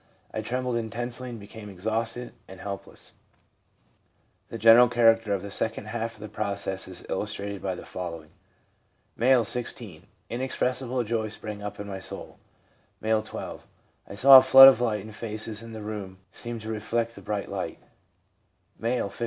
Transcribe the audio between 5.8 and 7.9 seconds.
half of the process is illustrated by the